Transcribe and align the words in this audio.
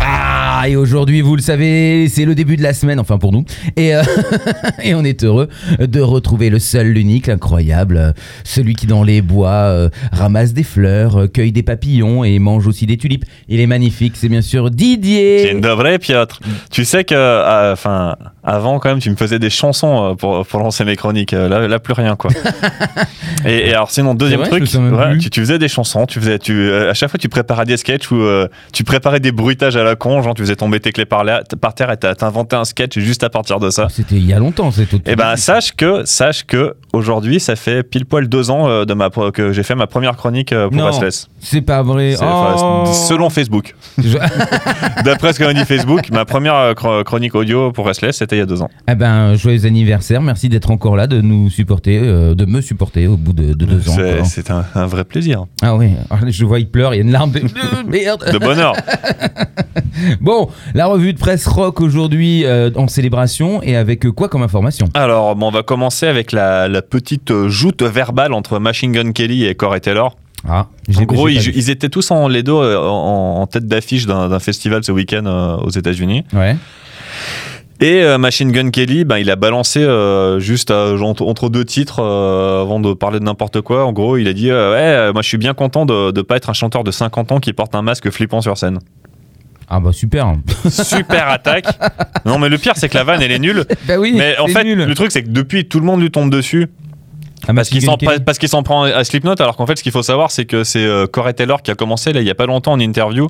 Ah, 0.00 0.64
et 0.68 0.76
aujourd'hui, 0.76 1.20
vous 1.20 1.36
le 1.36 1.42
savez, 1.42 2.08
c'est 2.08 2.24
le 2.24 2.34
début 2.34 2.56
de 2.56 2.62
la 2.62 2.72
semaine, 2.72 3.00
enfin 3.00 3.18
pour 3.18 3.32
nous. 3.32 3.44
Et, 3.76 3.94
euh, 3.94 4.02
et 4.82 4.94
on 4.94 5.04
est 5.04 5.24
heureux 5.24 5.48
de 5.78 6.00
retrouver 6.00 6.50
le 6.50 6.58
seul, 6.58 6.88
l'unique, 6.88 7.26
l'incroyable, 7.26 8.14
celui 8.44 8.74
qui 8.74 8.86
dans 8.86 9.02
les 9.02 9.22
bois 9.22 9.50
euh, 9.50 9.88
ramasse 10.12 10.52
des 10.52 10.62
fleurs, 10.62 11.20
euh, 11.20 11.26
cueille 11.26 11.52
des 11.52 11.62
papillons 11.62 12.24
et 12.24 12.38
mange 12.38 12.66
aussi 12.66 12.86
des 12.86 12.96
tulipes. 12.96 13.24
Il 13.48 13.60
est 13.60 13.66
magnifique, 13.66 14.14
c'est 14.16 14.28
bien 14.28 14.42
sûr 14.42 14.70
Didier. 14.70 15.44
Dzień 15.44 15.60
dobry, 15.60 15.98
Piotr. 15.98 16.40
Tu 16.70 16.84
sais 16.84 17.04
que, 17.04 17.14
euh, 17.14 17.72
enfin, 17.72 18.16
avant 18.48 18.78
quand 18.78 18.88
même, 18.88 18.98
tu 18.98 19.10
me 19.10 19.16
faisais 19.16 19.38
des 19.38 19.50
chansons 19.50 20.12
euh, 20.12 20.14
pour, 20.14 20.46
pour 20.46 20.60
lancer 20.60 20.84
mes 20.84 20.96
chroniques. 20.96 21.34
Euh, 21.34 21.48
Là, 21.48 21.66
là 21.68 21.78
plus 21.78 21.92
rien, 21.92 22.16
quoi. 22.16 22.30
et, 23.44 23.68
et 23.68 23.74
alors, 23.74 23.90
sinon, 23.90 24.14
deuxième 24.14 24.40
vrai, 24.40 24.48
truc, 24.48 24.62
ouais, 24.62 25.18
tu, 25.18 25.30
tu 25.30 25.40
faisais 25.40 25.58
des 25.58 25.68
chansons. 25.68 26.06
Tu 26.06 26.20
faisais, 26.20 26.38
tu, 26.38 26.52
euh, 26.52 26.90
à 26.90 26.94
chaque 26.94 27.10
fois, 27.10 27.18
tu 27.18 27.28
préparais 27.28 27.64
des 27.64 27.76
sketchs 27.76 28.10
ou 28.10 28.16
euh, 28.16 28.48
tu 28.72 28.84
préparais 28.84 29.20
des 29.20 29.32
bruitages 29.32 29.76
à 29.76 29.82
la 29.82 29.96
con. 29.96 30.22
Genre, 30.22 30.34
tu 30.34 30.42
faisais 30.42 30.56
tomber 30.56 30.80
tes 30.80 30.92
clés 30.92 31.04
par, 31.04 31.24
là, 31.24 31.42
par 31.60 31.74
terre 31.74 31.90
et 31.90 32.24
inventé 32.24 32.56
un 32.56 32.64
sketch 32.64 32.98
juste 32.98 33.22
à 33.22 33.30
partir 33.30 33.60
de 33.60 33.70
ça. 33.70 33.88
C'était 33.90 34.16
il 34.16 34.26
y 34.26 34.32
a 34.32 34.38
longtemps, 34.38 34.70
c'est 34.70 34.86
tout. 34.86 35.00
Et 35.06 35.16
ben, 35.16 35.36
sache 35.36 35.72
que, 35.74 36.04
sache 36.04 36.44
que 36.44 36.74
aujourd'hui, 36.92 37.40
ça 37.40 37.56
fait 37.56 37.82
pile 37.82 38.04
poil 38.06 38.28
deux 38.28 38.50
ans 38.50 38.68
euh, 38.68 38.84
de 38.84 38.94
ma, 38.94 39.10
pro- 39.10 39.30
que 39.32 39.52
j'ai 39.52 39.62
fait 39.62 39.74
ma 39.74 39.86
première 39.86 40.16
chronique 40.16 40.52
euh, 40.52 40.68
pour 40.68 40.76
Non. 40.78 40.86
Restless. 40.86 41.28
C'est 41.40 41.60
pas 41.62 41.82
vrai. 41.82 42.14
Enfin, 42.20 42.54
Oh. 42.60 42.84
Selon 42.92 43.30
Facebook. 43.30 43.74
Je- 43.98 44.18
D'après 45.04 45.32
ce 45.32 45.38
que 45.38 45.44
m'a 45.44 45.54
dit 45.54 45.64
Facebook, 45.64 46.10
ma 46.10 46.24
première 46.24 46.54
euh, 46.56 46.72
chro- 46.74 47.04
chronique 47.04 47.34
audio 47.34 47.72
pour 47.72 47.86
Restless, 47.86 48.16
c'était 48.16 48.36
il 48.36 48.40
y 48.40 48.42
a 48.42 48.46
deux 48.46 48.62
ans. 48.62 48.70
Eh 48.90 48.94
ben, 48.94 49.34
joyeux 49.34 49.64
anniversaire, 49.66 50.20
merci 50.22 50.48
d'être 50.48 50.70
encore 50.70 50.96
là, 50.96 51.06
de 51.06 51.20
nous 51.20 51.50
supporter, 51.50 52.00
euh, 52.02 52.34
de 52.34 52.44
me 52.44 52.60
supporter 52.60 53.06
au 53.06 53.16
bout 53.16 53.32
de, 53.32 53.52
de 53.54 53.64
deux 53.64 53.88
ans. 53.88 53.96
C'est- 54.24 54.50
un, 54.50 54.64
un 54.74 54.86
vrai 54.86 55.04
plaisir. 55.04 55.44
Ah 55.62 55.74
oui, 55.76 55.90
Ah, 56.10 56.16
je 56.26 56.44
vois, 56.44 56.58
il 56.58 56.68
pleure, 56.68 56.94
il 56.94 56.98
y 56.98 57.00
a 57.00 57.02
une 57.04 57.12
larme 57.12 57.30
de 57.32 57.42
merde. 57.88 58.24
De 58.32 58.38
bonheur. 58.38 58.74
Bon, 60.20 60.48
la 60.74 60.86
revue 60.86 61.12
de 61.12 61.18
presse 61.18 61.46
rock 61.46 61.80
aujourd'hui 61.80 62.44
euh, 62.44 62.70
en 62.76 62.88
célébration 62.88 63.62
et 63.62 63.76
avec 63.76 64.06
euh, 64.06 64.12
quoi 64.12 64.28
comme 64.28 64.42
information? 64.42 64.88
Alors, 64.94 65.36
bon, 65.36 65.48
on 65.48 65.50
va 65.50 65.62
commencer 65.62 66.06
avec 66.06 66.32
la, 66.32 66.68
la 66.68 66.82
petite 66.82 67.30
euh, 67.30 67.48
joute 67.48 67.82
verbale 67.82 68.32
entre 68.32 68.58
Machine 68.58 68.92
Gun 68.92 69.12
Kelly 69.12 69.44
et 69.44 69.54
Corey 69.54 69.80
Taylor. 69.80 70.16
Ah, 70.48 70.68
En 70.96 71.02
gros, 71.02 71.28
ils, 71.28 71.70
étaient 71.70 71.88
tous 71.88 72.10
en 72.12 72.28
les 72.28 72.44
deux 72.44 72.52
en, 72.52 73.40
en 73.40 73.46
tête 73.48 73.66
d'affiche 73.66 74.06
d'un 74.06 74.38
festival 74.38 74.84
ce 74.84 74.92
week-end 74.92 75.26
euh, 75.26 75.56
aux 75.56 75.70
États-Unis. 75.70 76.24
Ouais. 76.32 76.56
Et 77.80 78.02
euh, 78.02 78.18
Machine 78.18 78.50
Gun 78.50 78.70
Kelly, 78.70 79.04
ben, 79.04 79.18
il 79.18 79.30
a 79.30 79.36
balancé 79.36 79.80
euh, 79.80 80.40
juste 80.40 80.72
euh, 80.72 80.98
entre, 80.98 81.48
deux 81.48 81.64
titres 81.64 82.02
avant 82.02 82.80
de 82.80 82.92
parler 82.92 83.20
de 83.20 83.24
n'importe 83.24 83.60
quoi. 83.60 83.84
En 83.84 83.92
gros, 83.92 84.16
il 84.16 84.26
a 84.26 84.32
dit 84.32 84.50
Ouais, 84.50 85.12
moi 85.12 85.22
je 85.22 85.28
suis 85.28 85.38
bien 85.38 85.54
content 85.54 85.86
de 85.86 86.12
ne 86.14 86.22
pas 86.22 86.36
être 86.36 86.50
un 86.50 86.54
chanteur 86.54 86.82
de 86.82 86.90
50 86.90 87.32
ans 87.32 87.40
qui 87.40 87.52
porte 87.52 87.74
un 87.74 87.82
masque 87.82 88.10
flippant 88.10 88.40
sur 88.40 88.58
scène. 88.58 88.80
Ah 89.70 89.80
bah 89.80 89.92
super. 89.92 90.34
Super 90.70 91.28
attaque. 91.28 91.66
Non, 92.24 92.38
mais 92.38 92.48
le 92.48 92.56
pire, 92.58 92.72
c'est 92.76 92.88
que 92.88 92.96
la 92.96 93.04
vanne, 93.04 93.20
elle 93.22 93.32
est 93.32 93.38
nulle. 93.38 93.64
bah 93.86 93.98
oui, 93.98 94.14
Mais 94.16 94.38
en 94.38 94.46
fait, 94.46 94.64
nul. 94.64 94.78
le 94.78 94.94
truc, 94.94 95.12
c'est 95.12 95.22
que 95.22 95.28
depuis, 95.28 95.66
tout 95.68 95.78
le 95.80 95.84
monde 95.86 96.00
lui 96.00 96.10
tombe 96.10 96.30
dessus. 96.30 96.68
Ah, 97.46 97.52
Parce 97.54 97.68
qu'il 97.68 97.82
s'en 97.82 97.96
Gun 97.96 98.06
Kelly. 98.08 98.20
parce 98.24 98.38
qu'il 98.38 98.48
s'en 98.48 98.62
prend 98.62 98.84
à 98.84 99.04
Slipknot, 99.04 99.34
alors 99.40 99.56
qu'en 99.56 99.66
fait, 99.66 99.76
ce 99.76 99.82
qu'il 99.82 99.92
faut 99.92 100.02
savoir, 100.02 100.30
c'est 100.30 100.44
que 100.46 100.64
c'est 100.64 100.84
euh, 100.84 101.06
Corey 101.06 101.34
Taylor 101.34 101.62
qui 101.62 101.70
a 101.70 101.74
commencé 101.74 102.12
là 102.12 102.20
il 102.20 102.26
y 102.26 102.30
a 102.30 102.34
pas 102.34 102.46
longtemps 102.46 102.72
en 102.72 102.80
interview. 102.80 103.28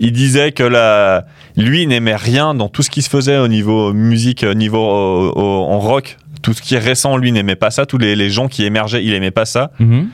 Il 0.00 0.12
disait 0.12 0.52
que 0.52 0.62
la, 0.62 1.26
lui 1.56 1.82
il 1.82 1.88
n'aimait 1.88 2.16
rien 2.16 2.54
dans 2.54 2.68
tout 2.68 2.82
ce 2.82 2.90
qui 2.90 3.02
se 3.02 3.10
faisait 3.10 3.36
au 3.36 3.48
niveau 3.48 3.92
musique, 3.92 4.46
au 4.48 4.54
niveau 4.54 4.78
au- 4.80 5.64
en 5.68 5.78
rock. 5.80 6.16
Tout 6.40 6.52
ce 6.52 6.62
qui 6.62 6.76
est 6.76 6.78
récent, 6.78 7.16
lui 7.16 7.32
n'aimait 7.32 7.56
pas 7.56 7.70
ça. 7.72 7.84
Tous 7.84 7.98
les, 7.98 8.14
les 8.14 8.30
gens 8.30 8.46
qui 8.48 8.64
émergeaient, 8.64 9.04
il 9.04 9.12
aimait 9.12 9.32
pas 9.32 9.44
ça. 9.44 9.72
Mhm. 9.80 10.08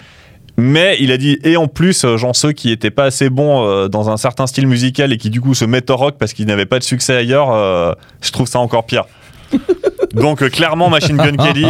Mais 0.56 0.96
il 1.00 1.10
a 1.10 1.16
dit, 1.16 1.38
et 1.42 1.56
en 1.56 1.66
plus, 1.66 2.04
euh, 2.04 2.16
genre 2.16 2.36
ceux 2.36 2.52
qui 2.52 2.70
étaient 2.70 2.90
pas 2.90 3.04
assez 3.04 3.28
bons 3.28 3.66
euh, 3.66 3.88
dans 3.88 4.08
un 4.08 4.16
certain 4.16 4.46
style 4.46 4.68
musical 4.68 5.12
et 5.12 5.16
qui 5.16 5.28
du 5.30 5.40
coup 5.40 5.54
se 5.54 5.64
mettent 5.64 5.90
au 5.90 5.96
rock 5.96 6.14
parce 6.18 6.32
qu'ils 6.32 6.46
n'avaient 6.46 6.66
pas 6.66 6.78
de 6.78 6.84
succès 6.84 7.16
ailleurs, 7.16 7.52
euh, 7.52 7.92
je 8.20 8.30
trouve 8.30 8.46
ça 8.46 8.60
encore 8.60 8.86
pire. 8.86 9.04
Donc 10.14 10.48
clairement, 10.50 10.90
Machine 10.90 11.16
Gun 11.16 11.36
Kelly 11.36 11.66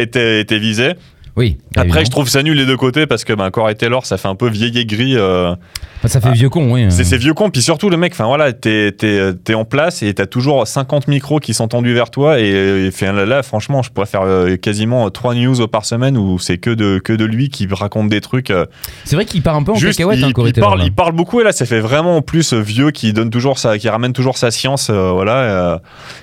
était, 0.00 0.40
était 0.40 0.58
visé. 0.58 0.94
Oui. 1.36 1.58
Après, 1.70 1.84
évidemment. 1.86 2.04
je 2.04 2.10
trouve 2.10 2.28
ça 2.28 2.42
nul 2.42 2.56
les 2.56 2.66
deux 2.66 2.76
côtés 2.76 3.06
parce 3.06 3.24
que 3.24 3.32
ben, 3.32 3.50
Corey 3.50 3.74
Taylor, 3.74 4.06
ça 4.06 4.18
fait 4.18 4.28
un 4.28 4.36
peu 4.36 4.48
vieille 4.48 4.78
aigri. 4.78 5.16
euh, 5.16 5.54
Enfin, 5.98 6.08
ça 6.08 6.20
fait 6.20 6.32
vieux 6.32 6.50
con, 6.50 6.70
oui. 6.70 6.84
c'est 6.90 7.02
c'est 7.02 7.16
vieux 7.16 7.32
con. 7.32 7.48
Puis 7.50 7.62
surtout, 7.62 7.88
le 7.88 7.96
mec, 7.96 8.12
enfin 8.12 8.26
voilà, 8.26 8.52
t'es 8.52 8.92
t'es- 8.92 9.32
t'es 9.42 9.54
en 9.54 9.64
place 9.64 10.02
et 10.02 10.12
t'as 10.12 10.26
toujours 10.26 10.66
50 10.66 11.08
micros 11.08 11.40
qui 11.40 11.54
sont 11.54 11.66
tendus 11.66 11.94
vers 11.94 12.10
toi. 12.10 12.38
Et, 12.40 12.52
euh, 12.52 12.90
fait, 12.90 13.10
là, 13.10 13.24
là, 13.24 13.42
franchement, 13.42 13.82
je 13.82 13.90
pourrais 13.90 14.06
faire 14.06 14.20
euh, 14.22 14.56
quasiment 14.56 15.08
3 15.10 15.34
news 15.34 15.66
par 15.66 15.86
semaine 15.86 16.18
où 16.18 16.38
c'est 16.38 16.58
que 16.58 16.68
de, 16.70 16.98
que 17.02 17.12
de 17.14 17.24
lui 17.24 17.48
qui 17.48 17.66
raconte 17.70 18.10
des 18.10 18.20
trucs. 18.20 18.50
euh, 18.50 18.66
C'est 19.04 19.16
vrai 19.16 19.24
qu'il 19.24 19.42
part 19.42 19.56
un 19.56 19.62
peu 19.62 19.72
en 19.72 19.76
Juste, 19.76 19.96
cacahuète, 19.98 20.18
il, 20.18 20.24
hein, 20.26 20.32
Corey 20.32 20.50
il 20.50 20.52
Taylor, 20.52 20.68
parle, 20.68 20.80
là. 20.80 20.84
il 20.84 20.92
parle 20.92 21.12
beaucoup 21.12 21.40
et 21.40 21.44
là, 21.44 21.52
ça 21.52 21.64
fait 21.64 21.80
vraiment 21.80 22.18
en 22.18 22.22
plus 22.22 22.52
euh, 22.52 22.60
vieux 22.60 22.90
qui 22.90 23.12
donne 23.14 23.30
toujours 23.30 23.58
sa, 23.58 23.78
qui 23.78 23.88
ramène 23.88 24.12
toujours 24.12 24.36
sa 24.36 24.50
science, 24.50 24.90
euh, 24.90 25.10
voilà. 25.10 25.36
euh, 25.38 25.78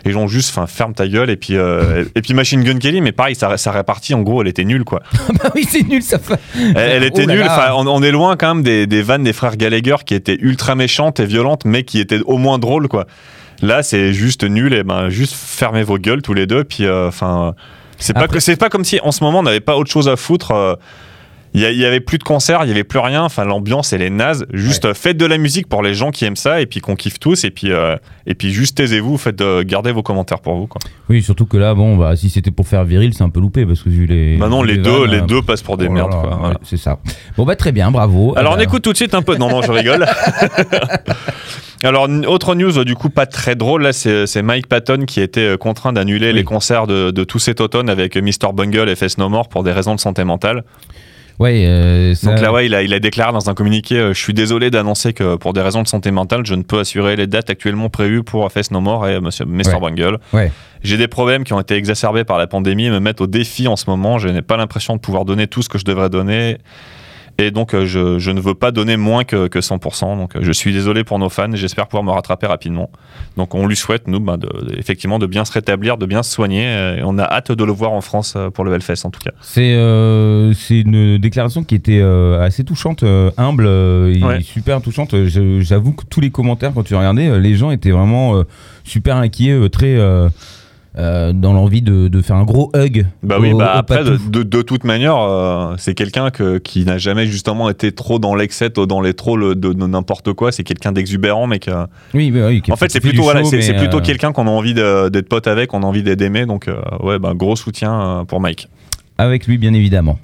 et 0.05 0.11
genre 0.11 0.27
juste, 0.27 0.51
enfin, 0.55 0.67
ferme 0.67 0.93
ta 0.93 1.07
gueule 1.07 1.31
et 1.31 1.37
puis 1.37 1.57
euh, 1.57 2.05
et 2.15 2.21
puis 2.21 2.35
Machine 2.35 2.63
Gun 2.63 2.77
Kelly, 2.77 3.01
mais 3.01 3.11
pareil, 3.13 3.33
ça, 3.35 3.57
ça 3.57 3.71
répartit 3.71 4.13
en 4.13 4.21
gros, 4.21 4.41
elle 4.43 4.47
était 4.47 4.63
nulle 4.63 4.83
quoi. 4.83 5.00
bah 5.43 5.49
oui, 5.55 5.65
c'est 5.69 5.87
nul, 5.87 6.01
ça 6.01 6.19
fait. 6.19 6.39
Elle, 6.55 6.77
elle 6.77 7.03
était 7.03 7.23
Oh 7.23 7.27
là 7.27 7.33
nulle. 7.35 7.43
là. 7.45 7.53
Enfin, 7.53 7.73
on, 7.75 7.87
on 7.87 8.01
est 8.03 8.11
loin 8.11 8.35
quand 8.37 8.55
même 8.55 8.63
des, 8.63 8.87
des 8.87 9.01
vannes 9.01 9.23
des 9.23 9.33
frères 9.33 9.57
Gallagher 9.57 9.97
qui 10.05 10.13
étaient 10.15 10.37
ultra 10.39 10.75
méchantes 10.75 11.19
et 11.19 11.25
violentes, 11.25 11.65
mais 11.65 11.83
qui 11.83 11.99
étaient 11.99 12.21
au 12.25 12.37
moins 12.37 12.59
drôles 12.59 12.87
quoi. 12.87 13.05
Là, 13.61 13.83
c'est 13.83 14.11
juste 14.13 14.43
nul 14.43 14.73
et 14.73 14.83
ben 14.83 15.09
juste 15.09 15.35
fermez 15.35 15.83
vos 15.83 15.97
gueules 15.99 16.21
tous 16.21 16.33
les 16.33 16.47
deux. 16.47 16.63
Puis 16.63 16.85
euh, 16.85 17.07
enfin, 17.07 17.53
c'est 17.99 18.13
pas 18.13 18.27
c'est 18.39 18.55
pas 18.55 18.69
comme 18.69 18.83
si 18.83 18.99
en 19.03 19.11
ce 19.11 19.23
moment 19.23 19.39
on 19.39 19.43
n'avait 19.43 19.59
pas 19.59 19.77
autre 19.77 19.91
chose 19.91 20.09
à 20.09 20.15
foutre. 20.15 20.51
euh, 20.51 20.75
il 21.53 21.61
y, 21.61 21.85
avait 21.85 21.99
plus 21.99 22.17
de 22.17 22.23
concerts, 22.23 22.61
il 22.63 22.69
y 22.69 22.71
avait 22.71 22.85
plus 22.85 22.99
rien. 22.99 23.23
Enfin, 23.23 23.43
l'ambiance 23.43 23.91
elle 23.91 24.01
est 24.01 24.09
naze. 24.09 24.45
Juste 24.53 24.93
faites 24.93 25.17
de 25.17 25.25
la 25.25 25.37
musique 25.37 25.67
pour 25.67 25.83
les 25.83 25.93
gens 25.93 26.11
qui 26.11 26.23
aiment 26.23 26.37
ça 26.37 26.61
et 26.61 26.65
puis 26.65 26.79
qu'on 26.79 26.95
kiffe 26.95 27.19
tous. 27.19 27.43
Et 27.43 27.51
puis 27.51 27.71
euh, 27.71 27.97
et 28.25 28.35
puis 28.35 28.51
juste 28.51 28.77
taisez-vous, 28.77 29.17
faites 29.17 29.41
euh, 29.41 29.63
gardez 29.65 29.91
vos 29.91 30.01
commentaires 30.01 30.39
pour 30.39 30.55
vous 30.55 30.67
quoi. 30.67 30.79
Oui, 31.09 31.21
surtout 31.21 31.45
que 31.45 31.57
là, 31.57 31.73
bon, 31.73 31.97
bah, 31.97 32.15
si 32.15 32.29
c'était 32.29 32.51
pour 32.51 32.69
faire 32.69 32.85
viril, 32.85 33.13
c'est 33.13 33.23
un 33.23 33.29
peu 33.29 33.41
loupé 33.41 33.65
parce 33.65 33.81
que 33.81 33.89
vu 33.89 34.05
les. 34.05 34.37
Maintenant 34.37 34.63
les 34.63 34.75
vu 34.75 34.81
deux 34.81 35.01
vannes, 35.01 35.11
les 35.11 35.17
euh, 35.17 35.25
deux 35.25 35.41
passent 35.41 35.61
pour 35.61 35.75
des 35.75 35.87
oh 35.87 35.91
merdes. 35.91 36.11
quoi. 36.11 36.37
Voilà. 36.39 36.59
C'est 36.63 36.77
ça. 36.77 36.99
Bon, 37.35 37.45
bah, 37.45 37.57
très 37.57 37.73
bien, 37.73 37.91
bravo. 37.91 38.33
Alors 38.37 38.55
on 38.57 38.59
écoute 38.59 38.83
tout 38.83 38.93
de 38.93 38.97
suite 38.97 39.13
un 39.13 39.21
peu. 39.21 39.35
Non, 39.35 39.49
non, 39.49 39.61
je 39.61 39.71
rigole. 39.71 40.05
Alors, 41.83 42.07
autre 42.27 42.53
news, 42.53 42.83
du 42.83 42.93
coup, 42.93 43.09
pas 43.09 43.25
très 43.25 43.55
drôle. 43.55 43.81
Là, 43.81 43.91
c'est 43.91 44.41
Mike 44.43 44.67
Patton 44.67 45.05
qui 45.07 45.19
été 45.19 45.41
euh, 45.41 45.57
contraint 45.57 45.91
d'annuler 45.91 46.27
Oui. 46.27 46.33
les 46.33 46.43
concerts 46.43 46.85
de, 46.85 47.09
de 47.09 47.23
tout 47.23 47.39
cet 47.39 47.59
automne 47.59 47.89
avec 47.89 48.15
Mr. 48.15 48.53
Bungle 48.53 48.87
et 48.87 48.95
Face 48.95 49.17
No 49.17 49.29
More 49.29 49.49
pour 49.49 49.63
des 49.63 49.71
raisons 49.71 49.95
de 49.95 49.99
santé 49.99 50.23
mentale. 50.23 50.63
Ouais, 51.39 51.65
euh, 51.65 52.13
ça- 52.15 52.29
Donc 52.31 52.39
là, 52.41 52.51
ouais, 52.53 52.65
il 52.67 52.75
a, 52.75 52.83
il 52.83 52.93
a 52.93 52.99
déclaré 52.99 53.31
dans 53.31 53.49
un 53.49 53.53
communiqué 53.53 53.95
euh, 53.97 54.13
Je 54.13 54.19
suis 54.19 54.33
désolé 54.33 54.69
d'annoncer 54.69 55.13
que 55.13 55.35
pour 55.35 55.53
des 55.53 55.61
raisons 55.61 55.81
de 55.81 55.87
santé 55.87 56.11
mentale, 56.11 56.45
je 56.45 56.53
ne 56.55 56.61
peux 56.63 56.79
assurer 56.79 57.15
les 57.15 57.27
dates 57.27 57.49
actuellement 57.49 57.89
prévues 57.89 58.23
pour 58.23 58.51
Face 58.51 58.71
No 58.71 58.79
More 58.81 59.07
et 59.07 59.15
euh, 59.15 59.21
Monsieur 59.21 59.45
Mr. 59.45 59.73
Ouais. 59.73 59.79
Bungle. 59.79 60.19
Ouais. 60.33 60.51
J'ai 60.83 60.97
des 60.97 61.07
problèmes 61.07 61.43
qui 61.43 61.53
ont 61.53 61.59
été 61.59 61.75
exacerbés 61.75 62.23
par 62.23 62.37
la 62.37 62.47
pandémie 62.47 62.85
et 62.85 62.89
me 62.89 62.99
mettent 62.99 63.21
au 63.21 63.27
défi 63.27 63.67
en 63.67 63.75
ce 63.75 63.89
moment. 63.89 64.17
Je 64.19 64.27
n'ai 64.27 64.41
pas 64.41 64.57
l'impression 64.57 64.95
de 64.95 64.99
pouvoir 64.99 65.25
donner 65.25 65.47
tout 65.47 65.61
ce 65.61 65.69
que 65.69 65.77
je 65.77 65.85
devrais 65.85 66.09
donner. 66.09 66.57
Et 67.41 67.51
donc, 67.51 67.73
euh, 67.73 67.85
je, 67.85 68.19
je 68.19 68.31
ne 68.31 68.39
veux 68.39 68.53
pas 68.53 68.71
donner 68.71 68.97
moins 68.97 69.23
que, 69.23 69.47
que 69.47 69.59
100%. 69.59 70.17
Donc, 70.17 70.35
euh, 70.35 70.39
je 70.41 70.51
suis 70.51 70.71
désolé 70.73 71.03
pour 71.03 71.17
nos 71.19 71.29
fans 71.29 71.51
et 71.51 71.57
j'espère 71.57 71.87
pouvoir 71.87 72.03
me 72.03 72.11
rattraper 72.11 72.45
rapidement. 72.47 72.91
Donc, 73.37 73.55
on 73.55 73.65
lui 73.67 73.75
souhaite, 73.75 74.07
nous, 74.07 74.19
ben, 74.19 74.37
de- 74.37 74.47
de- 74.47 74.77
effectivement, 74.77 75.17
de 75.19 75.25
bien 75.25 75.43
se 75.45 75.51
rétablir, 75.53 75.97
de 75.97 76.05
bien 76.05 76.21
se 76.23 76.31
soigner. 76.31 76.63
Et 76.97 77.01
on 77.03 77.17
a 77.17 77.23
hâte 77.23 77.51
de 77.51 77.63
le 77.63 77.71
voir 77.71 77.91
en 77.93 78.01
France 78.01 78.35
euh, 78.37 78.49
pour 78.49 78.63
le 78.63 78.73
Hellfest, 78.73 79.05
en 79.05 79.09
tout 79.09 79.21
cas. 79.21 79.31
C'est 79.41 79.73
euh, 79.75 80.53
une 80.69 81.17
déclaration 81.17 81.63
qui 81.63 81.75
était 81.75 81.99
euh, 82.01 82.41
assez 82.41 82.63
touchante, 82.63 83.03
humble, 83.37 83.65
et 83.67 84.21
Ouais. 84.23 84.41
super 84.41 84.81
touchante. 84.81 85.15
J'avoue 85.25 85.93
que 85.93 86.03
tous 86.09 86.21
les 86.21 86.29
commentaires, 86.29 86.71
quand 86.73 86.83
tu 86.83 86.95
regardais, 86.95 87.39
les 87.39 87.55
gens 87.55 87.71
étaient 87.71 87.91
vraiment 87.91 88.35
euh, 88.35 88.43
super 88.83 89.17
inquiets, 89.17 89.69
très 89.71 89.97
euh, 90.97 91.31
dans 91.33 91.53
l'envie 91.53 91.81
de, 91.81 92.07
de 92.09 92.21
faire 92.21 92.35
un 92.35 92.43
gros 92.43 92.69
hug. 92.75 93.05
Bah 93.23 93.37
oui, 93.39 93.53
bah 93.53 93.71
après, 93.73 94.03
de, 94.03 94.17
de- 94.29 94.43
de 94.43 94.61
toute 94.61 94.83
manière, 94.83 95.15
euh, 95.17 95.75
c'est 95.77 95.93
quelqu'un 95.93 96.29
que- 96.31 96.57
qui 96.57 96.83
n'a 96.83 96.97
jamais 96.97 97.25
justement 97.27 97.69
été 97.69 97.91
trop 97.93 98.19
dans 98.19 98.35
l'excès, 98.35 98.77
ou 98.77 98.85
dans 98.85 98.99
les 99.01 99.13
trolls 99.13 99.55
de, 99.55 99.73
n'importe 99.73 100.33
quoi. 100.33 100.51
C'est 100.51 100.63
quelqu'un 100.63 100.91
d'exubérant, 100.91 101.47
mais 101.47 101.59
que. 101.59 101.71
Oui, 102.13 102.31
oui, 102.35 102.61
qui 102.61 102.71
En 102.71 102.75
fait, 102.75 102.91
c'est 102.91 102.99
plutôt, 102.99 103.23
voilà, 103.23 103.43
c'est 103.45 103.73
plutôt 103.75 104.01
quelqu'un 104.01 104.31
qu'on 104.33 104.47
a 104.47 104.51
envie 104.51 104.73
d'être 104.73 105.29
pote 105.29 105.47
avec, 105.47 105.73
on 105.73 105.81
a 105.83 105.85
envie 105.85 106.03
d'aimer. 106.03 106.45
Donc, 106.45 106.67
euh, 106.67 106.75
ouais, 107.01 107.19
bah, 107.19 107.33
gros 107.35 107.55
soutien 107.55 108.25
pour 108.27 108.41
Mike. 108.41 108.67
Avec 109.17 109.47
lui, 109.47 109.57
bien 109.57 109.73
évidemment. 109.73 110.19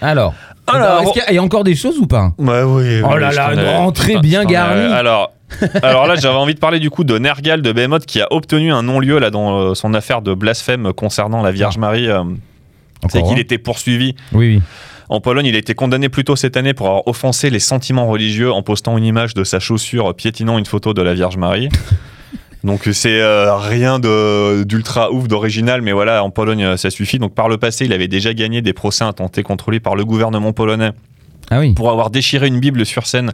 Alors, 0.00 0.34
Alors, 0.66 1.02
est-ce 1.02 1.12
qu'il 1.12 1.22
y 1.22 1.24
a- 1.24 1.32
il 1.32 1.34
y 1.34 1.38
a 1.38 1.42
encore 1.42 1.64
des 1.64 1.74
choses 1.74 1.98
ou 1.98 2.06
pas? 2.06 2.32
Ouais, 2.38 2.62
oui. 2.62 3.00
Oh 3.02 3.16
là 3.16 3.32
là, 3.32 3.52
une 3.54 3.60
rentrée 3.78 4.18
bien 4.18 4.44
garnie. 4.44 4.92
Alors, 4.92 5.32
alors 5.82 6.06
là, 6.06 6.14
j'avais 6.16 6.36
envie 6.36 6.54
de 6.54 6.58
parler 6.60 6.78
du 6.78 6.90
coup 6.90 7.04
de 7.04 7.18
Nergal 7.18 7.62
de 7.62 7.72
Behemoth 7.72 8.04
qui 8.06 8.20
a 8.20 8.26
obtenu 8.32 8.72
un 8.72 8.82
non-lieu 8.82 9.18
là 9.18 9.30
dans 9.30 9.58
euh, 9.58 9.74
son 9.74 9.94
affaire 9.94 10.20
de 10.22 10.34
blasphème 10.34 10.92
concernant 10.92 11.42
la 11.42 11.50
Vierge 11.52 11.78
Marie. 11.78 12.08
euh, 12.08 12.22
c'est 13.08 13.22
qu'il 13.22 13.38
était 13.38 13.58
poursuivi 13.58 14.14
Oui, 14.32 14.56
oui. 14.56 14.62
En 15.08 15.20
Pologne, 15.20 15.46
il 15.46 15.54
a 15.54 15.58
été 15.58 15.74
condamné 15.74 16.10
plus 16.10 16.24
tôt 16.24 16.36
cette 16.36 16.56
année 16.58 16.74
pour 16.74 16.86
avoir 16.88 17.08
offensé 17.08 17.48
les 17.48 17.60
sentiments 17.60 18.06
religieux 18.06 18.52
en 18.52 18.62
postant 18.62 18.98
une 18.98 19.04
image 19.04 19.32
de 19.32 19.42
sa 19.42 19.58
chaussure 19.58 20.14
piétinant 20.14 20.58
une 20.58 20.66
photo 20.66 20.92
de 20.92 21.00
la 21.00 21.14
Vierge 21.14 21.38
Marie. 21.38 21.68
Donc 22.64 22.88
c'est 22.92 23.20
euh, 23.20 23.56
rien 23.56 24.00
de- 24.00 24.64
d'ultra 24.64 25.12
ouf, 25.12 25.28
d'original, 25.28 25.80
mais 25.80 25.92
voilà, 25.92 26.24
en 26.24 26.30
Pologne, 26.30 26.64
euh, 26.64 26.76
ça 26.76 26.90
suffit. 26.90 27.18
Donc 27.18 27.34
par 27.34 27.48
le 27.48 27.56
passé, 27.56 27.84
il 27.86 27.92
avait 27.94 28.08
déjà 28.08 28.34
gagné 28.34 28.60
des 28.60 28.72
procès 28.74 29.04
intentés 29.04 29.42
contre 29.44 29.70
lui 29.70 29.80
par 29.80 29.94
le 29.94 30.04
gouvernement 30.04 30.52
polonais 30.52 30.90
Ah 31.50 31.60
oui. 31.60 31.72
pour 31.72 31.90
avoir 31.90 32.10
déchiré 32.10 32.48
une 32.48 32.58
Bible 32.60 32.84
sur 32.84 33.06
scène 33.06 33.32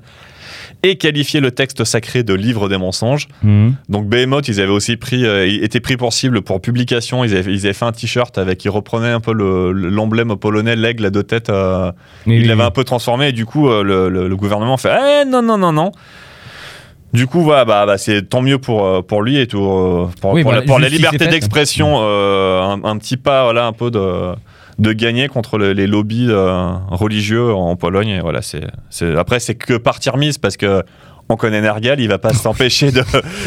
et 0.85 0.97
qualifié 0.97 1.41
le 1.41 1.51
texte 1.51 1.83
sacré 1.85 2.23
de 2.23 2.35
livre 2.35 2.69
des 2.69 2.77
mensonges. 2.79 3.27
Mhm. 3.43 3.75
Donc 3.89 4.07
Behemoth, 4.07 4.49
ils 4.49 4.61
avaient 4.61 4.71
aussi 4.71 4.97
pris, 4.97 5.25
euh, 5.25 5.47
ils 5.47 5.65
étaient 5.65 5.81
pris 5.81 5.97
pour 5.97 6.13
cible 6.13 6.43
pour 6.43 6.61
publication. 6.61 7.25
Ils 7.25 7.35
avaient, 7.35 7.53
ils 7.53 7.65
avaient 7.65 7.73
fait 7.73 7.85
un 7.87 7.93
t-shirt 7.93 8.37
avec, 8.39 8.65
ils 8.65 8.69
reprenaient 8.69 9.09
un 9.11 9.21
peu 9.21 9.33
le- 9.33 9.73
l'emblème 9.73 10.37
polonais, 10.37 10.77
l'aigle 10.77 11.07
à 11.07 11.11
deux 11.11 11.23
têtes. 11.23 11.49
euh, 11.51 11.91
Oui, 12.27 12.35
il 12.37 12.43
oui, 12.43 12.47
l'avait 12.49 12.61
oui. 12.61 12.67
un 12.67 12.71
peu 12.71 12.85
transformé 12.85 13.29
et 13.29 13.33
du 13.33 13.47
coup, 13.47 13.69
euh, 13.69 13.83
le, 13.83 14.09
le- 14.09 14.29
le 14.29 14.37
gouvernement 14.37 14.77
fait 14.77 14.91
Eh 15.23 15.25
non, 15.29 15.43
non, 15.43 15.57
non, 15.59 15.73
non. 15.73 15.91
Du 17.13 17.29
coup, 17.29 17.43
voilà, 17.43 17.65
bah, 17.65 17.87
bah, 17.87 17.97
c'est 17.97 18.29
tant 18.29 18.43
mieux 18.43 18.59
pour, 18.59 18.85
euh, 18.85 19.01
pour 19.01 19.23
lui 19.23 19.39
et 19.39 19.47
tout, 19.47 19.59
euh, 19.65 20.09
pour, 20.21 20.33
Oui, 20.33 20.43
pour 20.43 20.51
voilà, 20.51 20.61
la, 20.61 20.67
pour 20.67 20.81
liberté 20.81 21.27
d'expression, 21.29 22.01
un, 22.03 22.83
un 22.83 22.99
petit 22.99 23.17
pas, 23.17 23.45
voilà, 23.45 23.67
un 23.67 23.73
peu 23.73 23.91
de, 23.93 24.33
de 24.79 24.93
gagner 24.93 25.29
contre 25.29 25.59
le- 25.59 25.73
les 25.73 25.87
lobbies 25.87 26.29
euh, 26.31 26.73
religieux 26.89 27.53
en 27.55 27.77
Pologne. 27.77 28.19
Voilà, 28.23 28.43
c'est, 28.43 28.67
c'est- 28.91 29.17
après, 29.17 29.41
c'est 29.41 29.55
que 29.55 29.75
partie 29.77 30.11
remise 30.11 30.39
parce 30.39 30.57
que 30.57 30.83
on 31.29 31.37
connaît 31.37 31.61
Nergal, 31.61 32.01
il 32.01 32.09
va 32.09 32.19
pas 32.19 32.33
s'empêcher 32.35 32.93
de, 32.93 33.03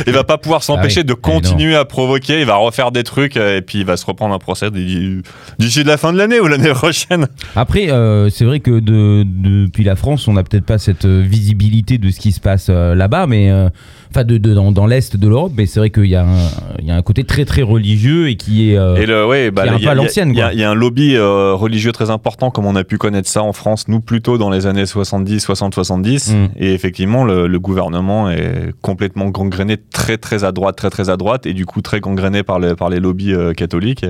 il 0.07 0.13
va 0.13 0.23
pas 0.23 0.37
pouvoir 0.37 0.63
s'empêcher 0.63 1.01
oui, 1.01 1.05
de 1.05 1.13
continuer 1.13 1.75
à 1.75 1.85
provoquer. 1.85 2.39
Il 2.39 2.45
va 2.45 2.55
refaire 2.55 2.91
des 2.91 3.03
trucs 3.03 3.37
euh, 3.37 3.57
et 3.57 3.61
puis 3.61 3.79
il 3.79 3.85
va 3.85 3.97
se 3.97 4.05
reprendre 4.05 4.33
un 4.33 4.39
procès 4.39 4.71
d'ici 4.71 5.83
la 5.83 5.97
fin 5.97 6.11
de 6.13 6.17
l'année 6.17 6.39
ou 6.39 6.47
l'année 6.47 6.69
prochaine. 6.73 7.27
Après, 7.55 7.89
euh, 7.91 8.29
c'est 8.29 8.45
vrai 8.45 8.59
que 8.59 8.79
de- 8.79 9.23
depuis 9.25 9.83
la 9.83 9.95
France, 9.95 10.27
on 10.27 10.33
n'a 10.33 10.43
peut-être 10.43 10.65
pas 10.65 10.77
cette 10.77 11.05
euh, 11.05 11.21
visibilité 11.25 11.97
de 11.97 12.09
ce 12.09 12.19
qui 12.19 12.31
se 12.31 12.39
passe 12.39 12.67
euh, 12.69 12.95
là-bas, 12.95 13.27
mais 13.27 13.49
euh, 13.51 13.69
enfin 14.11 14.23
de, 14.23 14.37
de- 14.37 14.53
dans, 14.53 14.71
dans 14.71 14.85
l'est 14.87 15.15
de 15.15 15.27
l'Europe, 15.27 15.51
mais 15.55 15.65
c'est 15.65 15.79
vrai 15.79 15.89
qu'il 15.89 16.05
y, 16.05 16.15
a 16.15 16.23
un- 16.25 16.49
il 16.79 16.85
y 16.87 16.91
a 16.91 16.95
un 16.95 17.01
côté 17.01 17.23
très 17.23 17.45
très 17.45 17.61
religieux 17.61 18.29
et 18.29 18.35
qui 18.35 18.71
est. 18.71 18.73
Et 18.73 19.05
le, 19.05 19.25
ouais, 19.25 19.51
bah, 19.51 19.63
qui 19.63 19.69
est 19.69 19.71
un 19.73 19.79
peu 19.79 19.87
à 19.89 19.93
l'ancienne, 19.95 20.29
Il 20.31 20.37
y, 20.37 20.41
a- 20.41 20.53
y 20.53 20.63
un 20.63 20.73
lobby 20.73 21.17
religieux 21.17 21.91
très 21.91 22.09
important, 22.09 22.49
comme 22.51 22.65
on 22.65 22.75
a 22.75 22.83
pu 22.83 22.97
connaître 22.97 23.29
ça 23.29 23.43
en 23.43 23.53
France, 23.53 23.87
nous 23.87 23.99
plutôt 23.99 24.37
dans 24.37 24.49
les 24.49 24.65
années 24.65 24.85
70, 24.85 25.39
60, 25.41 25.73
70. 25.73 26.33
Mm. 26.33 26.47
Et 26.57 26.73
effectivement, 26.73 27.23
le, 27.23 27.47
le 27.47 27.59
gouvernement 27.67 28.29
est 28.31 28.71
complètement 28.81 29.29
gangréné, 29.29 29.77
très 29.77 30.17
très 30.17 30.43
à 30.43 30.51
droite, 30.51 30.75
très 30.77 30.89
très 30.89 31.09
à 31.11 31.17
droite, 31.17 31.45
et 31.45 31.53
du 31.53 31.65
coup 31.65 31.81
très 31.81 31.99
gangréné 31.99 32.41
par, 32.43 32.59
les 32.59 32.73
par 32.75 32.89
les 32.89 32.99
lobbies 32.99 33.33
euh, 33.33 33.53
catholiques. 33.53 34.03
Et. 34.03 34.09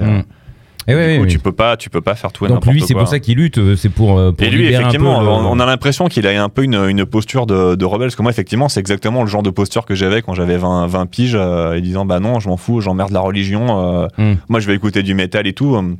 Et 0.89 0.93
du 0.93 0.97
ouais, 0.99 1.15
coup, 1.17 1.21
ouais, 1.23 1.27
tu 1.27 1.39
peux 1.39 1.51
pas, 1.51 1.75
tu 1.75 1.89
peux 1.89 1.99
pas 1.99 2.15
faire 2.15 2.31
tout 2.31 2.45
et 2.45 2.47
Donc 2.47 2.65
lui, 2.65 2.79
c'est 2.81 2.93
pour 2.93 3.09
ça 3.09 3.19
qu'il 3.19 3.35
lutte, 3.39 3.57
euh, 3.57 3.75
c'est 3.75 3.89
pour, 3.89 4.17
euh, 4.17 4.31
pour 4.31 4.47
Et 4.47 4.49
lui, 4.49 4.67
effectivement, 4.67 5.19
le- 5.19 5.27
on 5.27 5.51
on 5.51 5.59
a 5.59 5.65
l'impression 5.65 6.07
qu'il 6.07 6.25
a 6.25 6.41
un 6.41 6.47
peu 6.47 6.63
une, 6.63 6.75
une 6.75 7.05
posture 7.05 7.45
de, 7.45 7.75
de 7.75 7.83
rebelle. 7.83 8.07
Parce 8.07 8.15
que 8.15 8.21
moi, 8.21 8.31
effectivement, 8.31 8.69
c'est 8.69 8.79
exactement 8.79 9.21
le 9.23 9.27
genre 9.27 9.43
de 9.43 9.49
posture 9.49 9.83
que 9.85 9.95
j'avais 9.95 10.21
quand 10.21 10.33
j'avais 10.33 10.55
20, 10.55 10.87
20 10.87 11.05
piges, 11.07 11.35
euh, 11.35 11.73
et 11.73 11.81
disant 11.81 12.05
Bah 12.05 12.21
non, 12.21 12.39
je 12.39 12.47
m'en 12.47 12.55
fous, 12.55 12.79
j'emmerde 12.79 13.11
la 13.11 13.19
religion, 13.19 13.65
euh, 14.03 14.07
Mm. 14.17 14.33
moi 14.47 14.61
je 14.61 14.67
vais 14.67 14.75
écouter 14.75 15.03
du 15.03 15.13
métal 15.13 15.45
et 15.45 15.51
tout. 15.51 15.75
On, 15.75 15.97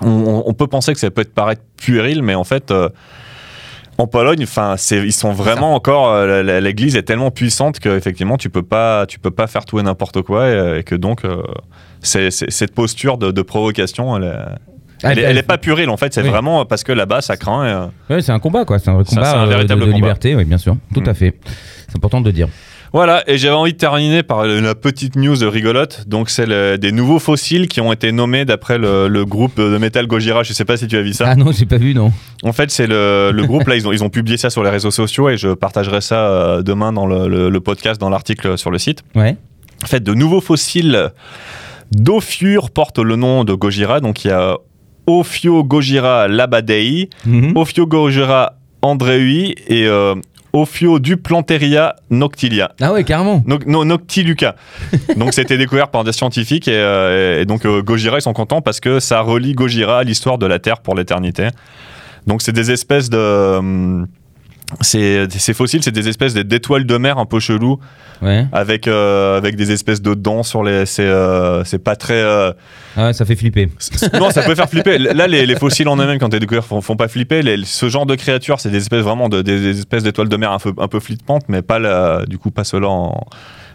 on- 0.00 0.42
on 0.46 0.52
peut 0.54 0.66
penser 0.66 0.94
que 0.94 0.98
ça 0.98 1.10
peut 1.10 1.20
être 1.20 1.34
paraître 1.34 1.62
puéril, 1.76 2.22
mais 2.22 2.34
en 2.34 2.44
fait. 2.44 2.70
euh, 2.70 2.88
en 4.02 4.06
Pologne, 4.06 4.42
enfin, 4.42 4.74
ils 4.90 5.12
sont 5.12 5.32
vraiment 5.32 5.74
encore. 5.74 6.10
euh, 6.10 6.60
L'église 6.60 6.96
est 6.96 7.02
tellement 7.04 7.30
puissante 7.30 7.78
que 7.80 7.96
effectivement, 7.96 8.36
tu 8.36 8.50
peux 8.50 8.62
pas, 8.62 9.06
tu 9.06 9.18
peux 9.18 9.30
pas 9.30 9.46
faire 9.46 9.64
tout 9.64 9.78
et 9.78 9.82
n'importe 9.82 10.22
quoi, 10.22 10.48
et, 10.50 10.78
et 10.80 10.82
que 10.82 10.94
donc, 10.94 11.24
euh, 11.24 11.42
cette 12.02 12.74
posture 12.74 13.16
de, 13.18 13.30
de 13.30 13.42
provocation, 13.42 14.16
elle, 14.16 14.24
est- 14.24 14.36
Ah, 15.04 15.10
elle, 15.12 15.18
est- 15.18 15.22
elle 15.22 15.38
est 15.38 15.42
pas 15.42 15.58
puérile 15.58 15.90
en 15.90 15.96
fait. 15.96 16.14
C'est 16.14 16.22
Oui. 16.22 16.28
vraiment 16.28 16.64
parce 16.64 16.84
que 16.84 16.92
là-bas, 16.92 17.22
ça 17.22 17.36
craint. 17.36 17.66
et, 17.66 17.70
euh, 17.72 17.86
Ouais, 18.14 18.22
c'est 18.22 18.30
un 18.32 18.38
combat, 18.38 18.64
quoi. 18.64 18.78
C'est 18.78 18.88
un 18.90 18.94
vrai 18.94 19.04
combat 19.04 19.24
c'est 19.24 19.36
un 19.36 19.42
euh, 19.44 19.46
véritable 19.46 19.80
de, 19.80 19.86
de 19.86 19.90
combat. 19.92 20.06
liberté, 20.06 20.36
oui, 20.36 20.44
bien 20.44 20.58
sûr. 20.58 20.76
Tout 20.94 21.00
Mm. 21.00 21.08
à 21.08 21.14
fait. 21.14 21.34
C'est 21.88 21.96
important 21.96 22.20
de 22.20 22.26
le 22.26 22.32
dire. 22.32 22.48
Voilà, 22.92 23.22
et 23.26 23.38
j'avais 23.38 23.54
envie 23.54 23.72
de 23.72 23.78
terminer 23.78 24.22
par 24.22 24.44
la 24.44 24.74
petite 24.74 25.16
news 25.16 25.36
rigolote. 25.48 26.04
Donc, 26.06 26.28
c'est 26.28 26.46
des 26.78 26.92
nouveaux 26.92 27.18
fossiles 27.18 27.66
qui 27.68 27.80
ont 27.80 27.90
été 27.92 28.12
nommés 28.12 28.44
d'après 28.44 28.76
le, 28.76 29.08
le 29.08 29.24
groupe 29.24 29.56
de 29.58 29.78
métal 29.78 30.06
Gojira. 30.06 30.42
Je 30.42 30.52
sais 30.52 30.66
pas 30.66 30.76
si 30.76 30.86
tu 30.88 30.96
as 30.96 31.00
vu 31.02 31.14
ça. 31.14 31.24
Ah 31.28 31.34
non, 31.36 31.52
j'ai 31.52 31.64
pas 31.64 31.78
vu, 31.78 31.94
non. 31.94 32.12
En 32.42 32.52
fait, 32.52 32.70
c'est 32.70 32.86
le, 32.86 33.30
le 33.32 33.46
groupe, 33.46 33.66
là, 33.66 33.76
ils 33.76 33.88
ont, 33.88 33.92
ils 33.92 34.04
ont 34.04 34.10
publié 34.10 34.36
ça 34.36 34.50
sur 34.50 34.62
les 34.62 34.68
réseaux 34.70 34.90
sociaux 34.90 35.30
et 35.30 35.38
je 35.38 35.48
partagerai 35.54 36.02
ça 36.02 36.16
euh, 36.28 36.62
demain 36.62 36.92
dans 36.92 37.06
le, 37.06 37.48
le- 37.48 37.60
podcast, 37.60 37.98
dans 38.00 38.10
l'article 38.10 38.58
sur 38.58 38.70
le 38.70 38.78
site. 38.78 39.02
Ouais. 39.14 39.36
En 39.82 39.86
fait, 39.86 40.02
de 40.02 40.12
nouveaux 40.12 40.40
fossiles 40.42 41.10
d'Ophiure 41.92 42.70
portent 42.70 42.98
le 42.98 43.16
nom 43.16 43.44
de 43.44 43.54
Gojira. 43.54 44.00
Donc, 44.00 44.24
il 44.24 44.28
y 44.28 44.32
a 44.32 44.56
Ophio 45.06 45.64
Gojira 45.64 46.28
Labadei, 46.28 47.08
Mhm. 47.26 47.56
Ophio 47.56 47.86
Gojira 47.86 48.54
Andreui 48.82 49.54
et 49.68 49.86
euh, 49.86 50.14
Ophio 50.52 50.98
Duplanteria 50.98 51.96
Noctilia. 52.10 52.72
Ah 52.80 52.92
ouais, 52.92 53.04
carrément. 53.04 53.42
No- 53.46 53.58
no- 53.66 53.84
Noctiluca. 53.84 54.54
donc 55.16 55.32
c'était 55.32 55.56
découvert 55.58 55.88
par 55.88 56.04
des 56.04 56.12
scientifiques 56.12 56.68
et, 56.68 56.76
euh, 56.76 57.40
et 57.40 57.44
donc 57.46 57.64
euh, 57.64 57.82
Gojira 57.82 58.18
ils 58.18 58.22
sont 58.22 58.32
contents 58.32 58.60
parce 58.60 58.80
que 58.80 59.00
ça 59.00 59.20
relie 59.20 59.54
Gojira 59.54 59.98
à 60.00 60.02
l'histoire 60.04 60.38
de 60.38 60.46
la 60.46 60.58
Terre 60.58 60.80
pour 60.80 60.94
l'éternité. 60.94 61.48
Donc 62.26 62.42
c'est 62.42 62.52
des 62.52 62.70
espèces 62.70 63.10
de 63.10 63.18
hum, 63.58 64.06
c'est- 64.80 65.30
ces 65.38 65.54
fossiles, 65.54 65.82
c'est 65.82 65.90
des 65.92 66.08
espèces 66.08 66.34
d'étoiles 66.34 66.84
de 66.86 66.96
mer 66.96 67.18
un 67.18 67.26
peu 67.26 67.38
chelou 67.40 67.78
Ouais. 68.22 68.46
avec 68.52 68.86
euh, 68.86 69.36
avec 69.36 69.56
des 69.56 69.72
espèces 69.72 70.00
de 70.00 70.14
dents 70.14 70.42
sur 70.44 70.62
les. 70.62 70.86
C'est 70.86 71.02
euh, 71.04 71.64
c'est 71.64 71.82
pas 71.82 71.96
très. 71.96 72.14
euh, 72.22 72.52
Ah 72.96 73.12
ça 73.12 73.24
fait 73.24 73.34
flipper. 73.36 73.68
non, 74.20 74.30
ça 74.30 74.42
peut 74.42 74.54
faire 74.54 74.68
flipper. 74.68 74.98
Là, 74.98 75.26
les, 75.26 75.44
les 75.44 75.56
fossiles 75.56 75.88
en 75.88 75.96
eux-mêmes, 75.96 76.18
quand 76.18 76.28
tu 76.28 76.38
découvert, 76.38 76.64
font, 76.64 76.80
font 76.80 76.96
pas 76.96 77.08
flipper. 77.08 77.42
Les- 77.42 77.64
ce 77.64 77.88
genre 77.88 78.06
de 78.06 78.14
créatures, 78.14 78.60
c'est 78.60 78.70
des 78.70 78.78
espèces 78.78 79.02
vraiment 79.02 79.28
de, 79.28 79.42
des, 79.42 79.58
des 79.60 79.78
espèces 79.80 80.04
d'étoiles 80.04 80.28
de 80.28 80.36
mer 80.36 80.52
un 80.52 80.58
peu, 80.58 80.72
un 80.78 80.88
peu 80.88 81.00
flippantes, 81.00 81.42
mais 81.48 81.62
pas 81.62 81.78
la- 81.80 82.24
du 82.26 82.38
coup 82.38 82.50
pas 82.52 82.64
cela 82.64 82.88
en. 82.88 83.26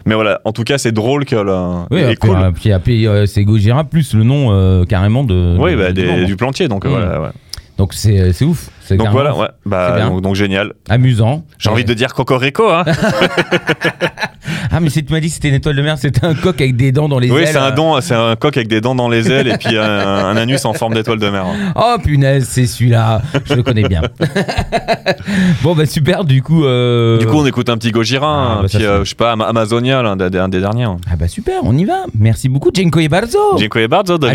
Mais 0.06 0.14
voilà, 0.14 0.40
en 0.46 0.52
tout 0.52 0.62
cas, 0.64 0.78
c'est 0.78 0.92
drôle 0.92 1.26
que 1.26 1.36
le. 1.36 1.52
Oui, 1.90 2.00
et 2.00 2.04
après, 2.04 2.16
cool. 2.16 2.52
puis, 2.54 2.72
après, 2.72 3.26
c'est 3.26 3.44
Gojira 3.44 3.84
plus 3.84 4.14
le 4.14 4.22
nom 4.24 4.84
carrément 4.86 5.24
de. 5.24 5.56
oui, 5.58 5.72
de- 5.72 5.76
bah, 5.76 5.88
du 5.92 6.00
des- 6.02 6.06
membre. 6.08 6.24
du 6.24 6.36
plantier, 6.36 6.68
donc 6.68 6.86
Mm. 6.86 6.88
voilà. 6.88 7.20
ouais. 7.20 7.28
Donc 7.78 7.94
c'est 7.94 8.32
c'est 8.32 8.44
ouf. 8.44 8.68
Donc 8.90 9.08
voilà, 9.10 9.36
ouais. 9.36 9.48
Bah, 9.66 10.00
donc, 10.00 10.20
donc 10.22 10.34
génial. 10.34 10.72
amusant. 10.88 11.44
J'ai 11.58 11.70
envie 11.70 11.84
de 11.84 11.94
dire 11.94 12.12
cocorico, 12.14 12.68
hein. 12.70 12.84
Ah, 14.70 14.80
mais 14.80 14.90
si 14.90 15.02
tu 15.04 15.12
m'as 15.12 15.20
dit 15.20 15.28
que 15.28 15.34
c'était 15.34 15.48
une 15.48 15.54
étoile 15.54 15.76
de 15.76 15.82
mer, 15.82 15.96
c'était 15.98 16.24
un 16.26 16.34
coq 16.34 16.60
avec 16.60 16.76
des 16.76 16.92
dents 16.92 17.08
dans 17.08 17.18
les 17.18 17.30
oui, 17.30 17.42
ailes. 17.42 17.48
c'est 17.48 17.56
un 17.58 17.70
don, 17.70 18.00
c'est 18.02 18.14
un 18.14 18.36
coq 18.36 18.54
avec 18.56 18.68
des 18.68 18.80
dents 18.80 18.94
dans 18.94 19.08
les 19.08 19.30
ailes 19.30 19.48
et 19.48 19.56
puis 19.56 19.76
un, 19.78 19.84
un 19.84 20.36
anus 20.36 20.64
en 20.66 20.72
forme 20.74 20.94
d'étoile 20.94 21.18
de 21.18 21.28
mer. 21.30 21.46
Oh 21.74 21.96
punaise, 22.02 22.46
c'est 22.50 22.66
celui-là. 22.66 23.22
Je 23.46 23.54
le 23.54 23.62
connais 23.62 23.82
bien. 23.88 24.02
bon, 25.62 25.74
bah 25.74 25.86
super, 25.86 26.24
du 26.24 26.42
coup. 26.42 26.64
euh, 26.64 27.18
Du 27.18 27.26
coup, 27.26 27.36
on 27.38 27.46
écoute 27.46 27.68
un 27.70 27.76
petit 27.78 27.92
Gojira, 27.92 28.58
Ah, 28.60 28.62
bah, 28.62 28.68
euh, 28.80 29.04
je 29.04 29.08
sais 29.10 29.14
pas, 29.14 29.32
Ama- 29.32 29.46
Amazonia, 29.46 30.02
là, 30.02 30.10
un 30.10 30.48
des, 30.48 30.60
derniers. 30.60 30.84
hein. 30.84 30.96
Ah 31.10 31.16
bah 31.16 31.28
super, 31.28 31.60
on 31.64 31.76
y 31.76 31.84
va. 31.84 32.04
Merci 32.18 32.48
beaucoup, 32.48 32.70
Dziękuję 32.74 33.08
bardzo. 33.08 33.38
Dziękuję 33.58 33.88
bardzo, 33.88 34.18
do 34.18 34.28
À 34.28 34.34